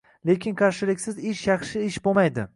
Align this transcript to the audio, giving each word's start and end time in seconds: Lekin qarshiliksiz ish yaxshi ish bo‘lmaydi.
Lekin 0.29 0.55
qarshiliksiz 0.61 1.21
ish 1.33 1.45
yaxshi 1.51 1.85
ish 1.91 2.03
bo‘lmaydi. 2.11 2.49